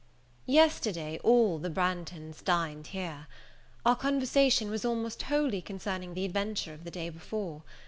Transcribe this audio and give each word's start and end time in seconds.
YESTERDAY 0.47 1.19
all 1.23 1.59
the 1.59 1.69
Branghtons 1.69 2.43
dined 2.43 2.87
here. 2.87 3.27
Our 3.85 3.95
conversation 3.95 4.71
was 4.71 4.83
almost 4.83 5.21
wholly 5.21 5.61
concerning 5.61 6.15
the 6.15 6.25
adventure 6.25 6.73
of 6.73 6.85
the 6.85 6.89
day 6.89 7.09
before. 7.09 7.61